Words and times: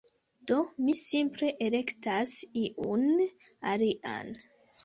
Do, 0.51 0.55
mi 0.85 0.95
simple 1.03 1.51
elektas 1.65 2.33
iun 2.65 3.05
alian 3.75 4.35